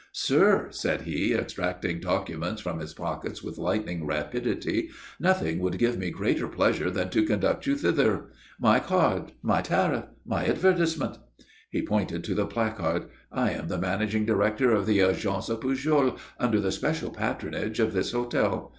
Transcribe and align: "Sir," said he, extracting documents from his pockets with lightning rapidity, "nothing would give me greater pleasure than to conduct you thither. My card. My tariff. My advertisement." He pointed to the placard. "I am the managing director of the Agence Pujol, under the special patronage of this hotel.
"Sir," 0.13 0.69
said 0.71 1.01
he, 1.03 1.31
extracting 1.35 1.99
documents 1.99 2.59
from 2.59 2.79
his 2.79 2.91
pockets 2.91 3.43
with 3.43 3.59
lightning 3.59 4.07
rapidity, 4.07 4.89
"nothing 5.19 5.59
would 5.59 5.77
give 5.77 5.99
me 5.99 6.09
greater 6.09 6.47
pleasure 6.47 6.89
than 6.89 7.11
to 7.11 7.23
conduct 7.23 7.67
you 7.67 7.75
thither. 7.75 8.31
My 8.59 8.79
card. 8.79 9.33
My 9.43 9.61
tariff. 9.61 10.05
My 10.25 10.47
advertisement." 10.47 11.19
He 11.69 11.83
pointed 11.85 12.23
to 12.23 12.33
the 12.33 12.47
placard. 12.47 13.09
"I 13.31 13.51
am 13.51 13.67
the 13.67 13.77
managing 13.77 14.25
director 14.25 14.71
of 14.71 14.87
the 14.87 14.97
Agence 15.01 15.49
Pujol, 15.59 16.17
under 16.39 16.59
the 16.59 16.71
special 16.71 17.11
patronage 17.11 17.79
of 17.79 17.93
this 17.93 18.11
hotel. 18.11 18.69